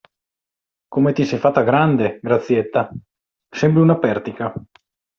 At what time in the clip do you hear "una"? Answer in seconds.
3.83-3.99